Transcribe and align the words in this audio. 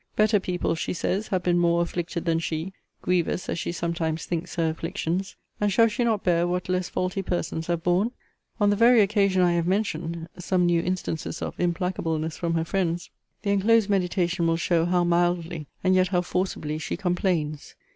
'Better 0.15 0.39
people, 0.39 0.73
she 0.73 0.93
says, 0.93 1.27
have 1.27 1.43
been 1.43 1.59
more 1.59 1.83
afflicted 1.83 2.25
than 2.25 2.39
she, 2.39 2.73
grievous 3.03 3.47
as 3.49 3.59
she 3.59 3.71
sometimes 3.71 4.25
thinks 4.25 4.55
her 4.55 4.67
afflictions: 4.67 5.35
and 5.59 5.71
shall 5.71 5.87
she 5.87 6.03
not 6.03 6.23
bear 6.23 6.47
what 6.47 6.67
less 6.67 6.89
faulty 6.89 7.21
persons 7.21 7.67
have 7.67 7.83
borne?' 7.83 8.09
On 8.59 8.71
the 8.71 8.75
very 8.75 9.01
occasion 9.01 9.43
I 9.43 9.51
have 9.51 9.67
mentioned, 9.67 10.27
(some 10.39 10.65
new 10.65 10.81
instances 10.81 11.39
of 11.43 11.55
implacableness 11.59 12.35
from 12.35 12.55
her 12.55 12.65
friends,) 12.65 13.11
the 13.43 13.51
enclosed 13.51 13.91
meditation 13.91 14.47
will 14.47 14.57
show 14.57 14.85
how 14.85 15.03
mildly, 15.03 15.67
and 15.83 15.93
yet 15.93 16.07
how 16.07 16.21
forcibly, 16.21 16.79
she 16.79 16.97
complains. 16.97 17.75